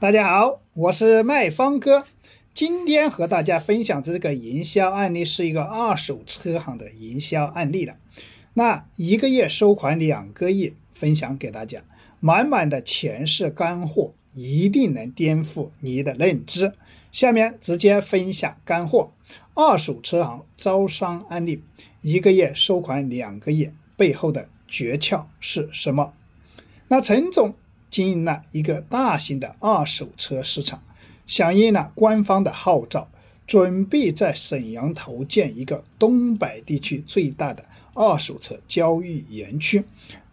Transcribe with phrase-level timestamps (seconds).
[0.00, 2.04] 大家好，我是卖方哥。
[2.54, 7.96] 今天和大家分享这个营销案例是一个二手车行的营销案例了。
[8.54, 11.82] 那一个月收款两个亿，分享给大家，
[12.18, 16.72] 满满的钱是干货，一定能颠覆你的认知。
[17.12, 19.12] 下面直接分享干货：
[19.52, 21.62] 二手车行招商案例，
[22.00, 26.14] 一个月收款两个亿，背后的诀窍是什么？
[26.88, 27.54] 那陈总。
[27.90, 30.82] 经营了一个大型的二手车市场，
[31.26, 33.08] 响应了官方的号召，
[33.46, 39.84] 准备在沈阳投建一个东北地区最大的二手车交易园区，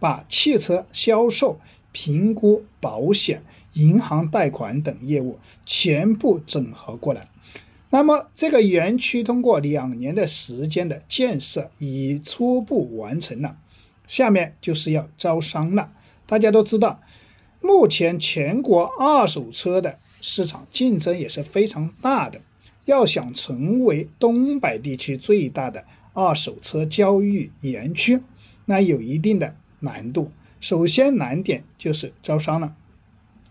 [0.00, 1.60] 把汽车销售、
[1.92, 3.42] 评估、保险、
[3.74, 7.28] 银行贷款等业务全部整合过来。
[7.90, 13.56] 那么，这个园区通过两年的时间的建设已初步完成了，
[14.08, 15.92] 下面就是要招商了。
[16.26, 17.00] 大家都知道。
[17.64, 22.38] 目前全国二手车的市场竞争也是非常大的，
[22.84, 28.20] 要想成为东北地区最大的二手车交易园区，
[28.66, 30.30] 那有一定的难度。
[30.60, 32.76] 首先难点就是招商了，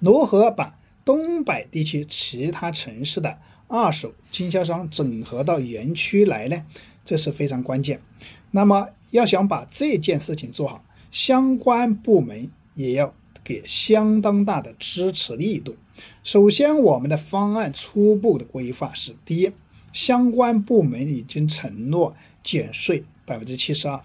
[0.00, 6.62] 如何把东北地区其他城市的二手经销商整合到园区来呢？
[7.06, 8.02] 这是非常关键。
[8.50, 13.14] 那么要想把这件事情做好，相关部门也要。
[13.44, 15.76] 给相当大的支持力度。
[16.24, 19.52] 首先，我们的方案初步的规划是：第一，
[19.92, 24.00] 相关部门已经承诺减税百分之七十二，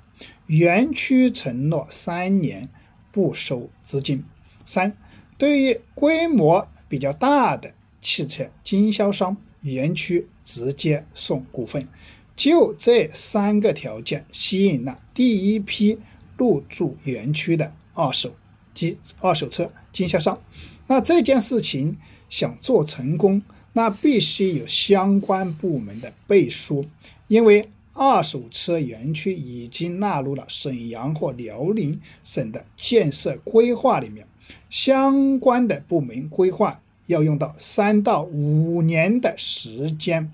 [0.45, 2.69] 园区承诺三年
[3.11, 4.19] 不收资金；
[4.65, 4.95] 三，
[5.37, 11.87] 对于规模比较大的汽车经销商，园区直接送股份。
[12.35, 15.97] 就这三个条件，吸引了第一批
[16.37, 18.33] 入驻园区的二手。
[18.79, 20.41] 及二手车经销商，
[20.87, 21.97] 那这件事情
[22.29, 23.41] 想做成功，
[23.73, 26.85] 那必须有相关部门的背书，
[27.27, 34.25] 因为二手车园区已经纳入了沈阳或辽宁省的建设规划里面，
[34.69, 40.31] 相关的部门规划要用到三到五年的时间，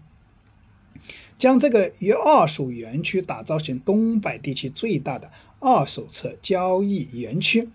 [1.40, 7.68] 将这个与二手园区打造成东北地区最大的二手车交易园区。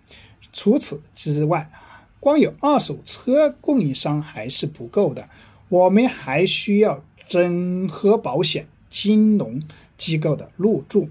[0.52, 1.70] 除此之外，
[2.18, 5.28] 光有二手车供应商还是不够的，
[5.68, 9.62] 我们还需要整合保险、金融
[9.96, 11.08] 机构的入驻。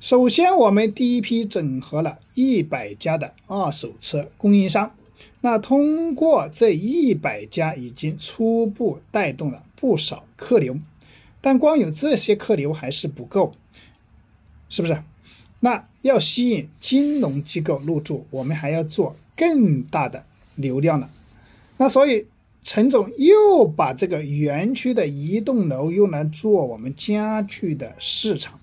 [0.00, 4.94] 首先，我们第一批整合了一百家的二手车供应商，
[5.40, 10.78] 那通过这一百家，已经初步带动了不少客流。
[11.40, 13.54] 但光有这些客流还是不够，
[14.68, 15.02] 是不是？
[15.64, 20.24] 那要吸引金融机构入驻，我们还要做更大的
[20.56, 21.08] 流量了。
[21.76, 22.26] 那所以
[22.64, 28.58] 陈总又把这个园区的一栋楼用来做我们家具的市场，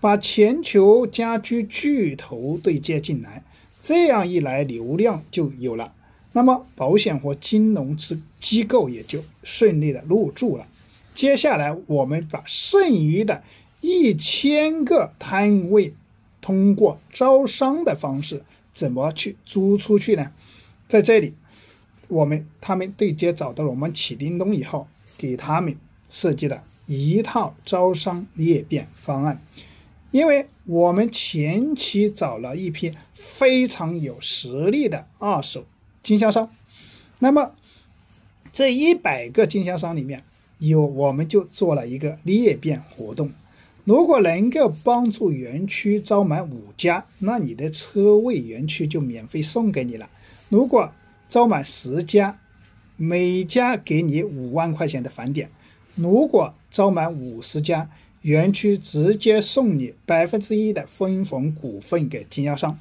[0.00, 3.42] 把全球家居巨头对接进来，
[3.82, 5.92] 这样一来流量就有了。
[6.32, 10.66] 那么保险和金融之机构也就顺利的入驻了。
[11.14, 13.42] 接下来我们把剩余的
[13.82, 15.92] 一千个摊位。
[16.42, 18.42] 通过招商的方式
[18.74, 20.32] 怎么去租出去呢？
[20.88, 21.32] 在这里，
[22.08, 24.86] 我们他们对接找到了我们启叮咚以后，
[25.16, 25.74] 给他们
[26.10, 29.40] 设计了一套招商裂变方案。
[30.10, 35.64] 因为我们前期找了一批非常有实力的二手
[36.02, 36.50] 经销商，
[37.20, 37.52] 那么
[38.52, 40.22] 这一百个经销商里面
[40.58, 43.32] 有，我们就做了一个裂变活动。
[43.84, 50.08] 如果能够帮助园区招满五家，那你的车位园区就免费送给你了。
[50.48, 50.92] 如果
[51.28, 52.38] 招满十家，
[52.96, 55.48] 每家给你五万块钱的返点；
[55.96, 57.90] 如果招满五十家，
[58.20, 62.78] 园区直接送你百分之一的分红股份给经销商。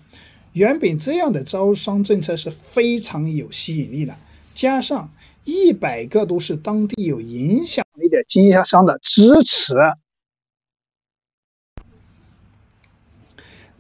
[0.53, 4.16] 原本这样的招商政策是非常有吸引力的，
[4.53, 5.11] 加上
[5.46, 9.73] 一百个都是当地有影响力的经销商的支持。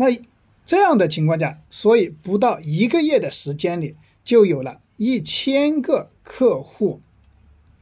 [0.01, 0.19] 那
[0.65, 6.99] 这样的情况下，所以不到一个月的时间里，就有了一千个客户，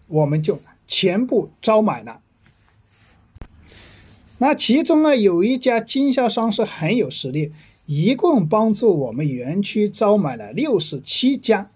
[0.07, 2.19] 我们就全部招满了。
[4.37, 7.53] 那其中呢，有一家经销商是很有实力，
[7.85, 11.71] 一共帮助我们园区招满了六十七家。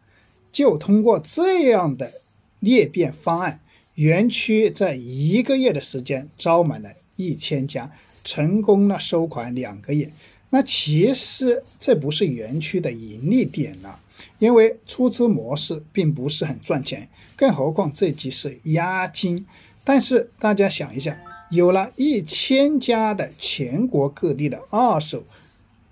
[0.52, 2.12] 就通过这样的
[2.60, 3.62] 裂变方案，
[3.96, 7.90] 园区在一个月的时间招满了一千家，
[8.24, 10.12] 成功了收款两个月。
[10.50, 14.00] 那其实这不是园区的盈利点了，
[14.38, 19.46] 因为出租模式并不是很赚钱，更何况这即是押金。
[19.84, 25.24] 但是大家想一下，有了一千家的全国各地的二手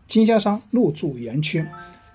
[0.07, 1.65] 经销商入驻园区，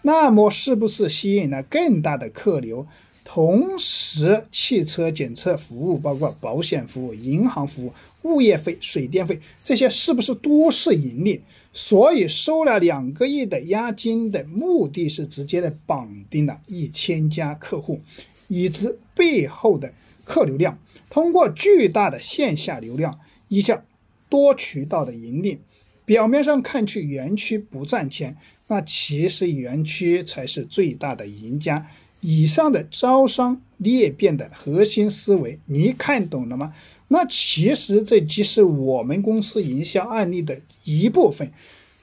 [0.02, 2.86] 那么是不是吸引了更大的客流？
[3.28, 7.92] 同时，汽车检测服务，包括保险服务、银行服务、
[8.22, 11.42] 物业费、水电费，这些是不是都是盈利？
[11.72, 18.00] 所以收了两个亿的押金的目的是直接的绑定了一千家客户，
[18.46, 19.92] 以及背后的
[20.24, 20.78] 客流量，
[21.10, 23.18] 通过巨大的线下流量，
[23.48, 23.84] 一下
[24.28, 25.58] 多渠道的盈利。
[26.04, 28.36] 表面上看去园区不赚钱，
[28.68, 31.84] 那其实园区才是最大的赢家。
[32.20, 36.72] 以上的招商裂变的核心思维，你看懂了吗？
[37.08, 41.52] 那其实这即是我们公司营销案例的一部分。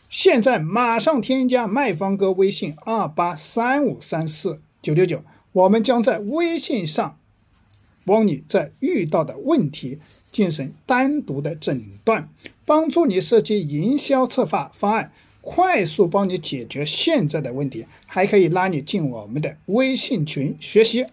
[0.10, 7.18] 现在马上添加卖方哥微信二八三五三四九六九，我们将在微信上
[8.06, 10.00] 帮你在遇到的问题
[10.32, 12.30] 进行单独的诊断，
[12.64, 15.12] 帮助你设计营销策划方案。
[15.46, 21.06] 快速帮你解决现在的问题，还可以拉你进我们的微信群学习。